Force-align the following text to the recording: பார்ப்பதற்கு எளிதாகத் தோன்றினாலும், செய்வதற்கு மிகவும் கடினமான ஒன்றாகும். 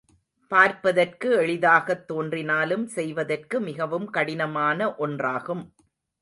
பார்ப்பதற்கு 0.51 1.35
எளிதாகத் 1.35 2.07
தோன்றினாலும், 2.07 2.87
செய்வதற்கு 2.87 3.59
மிகவும் 3.59 4.09
கடினமான 4.09 4.87
ஒன்றாகும். 4.99 5.63